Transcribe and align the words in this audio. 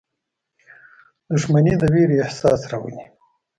•دښمني 1.29 1.73
د 1.81 1.83
ویرې 1.93 2.17
احساس 2.25 2.61
راولي. 2.71 3.03